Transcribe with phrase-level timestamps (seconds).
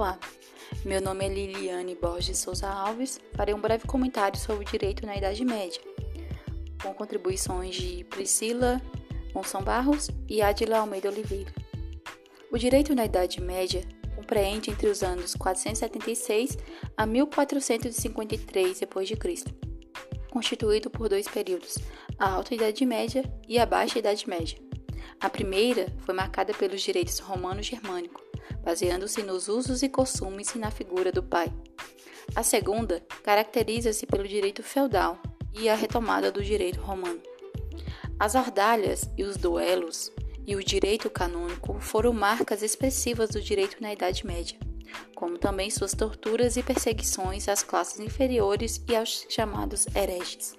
[0.00, 0.18] Olá,
[0.82, 3.20] meu nome é Liliane Borges Souza Alves.
[3.34, 5.78] Farei um breve comentário sobre o direito na Idade Média,
[6.82, 8.80] com contribuições de Priscila
[9.34, 11.52] Monção Barros e Adila Almeida Oliveira.
[12.50, 13.82] O direito na Idade Média
[14.16, 16.56] compreende entre os anos 476
[16.96, 19.44] a 1453 d.C.,
[20.30, 21.76] constituído por dois períodos,
[22.18, 24.69] a Alta Idade Média e a Baixa Idade Média.
[25.18, 28.22] A primeira foi marcada pelos direitos romano-germânico,
[28.62, 31.52] baseando-se nos usos e costumes e na figura do pai.
[32.34, 35.20] A segunda caracteriza-se pelo direito feudal
[35.52, 37.20] e a retomada do direito romano.
[38.18, 40.12] As ordalhas e os duelos
[40.46, 44.58] e o direito canônico foram marcas expressivas do direito na Idade Média,
[45.14, 50.54] como também suas torturas e perseguições às classes inferiores e aos chamados hereges.